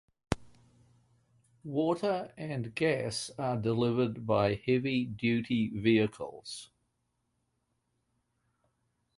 Water 1.63 2.33
and 2.35 2.73
gas 2.73 3.29
are 3.37 3.55
delivered 3.55 4.25
by 4.25 4.55
heavy 4.55 5.05
duty 5.05 5.67
vehicles. 5.79 6.71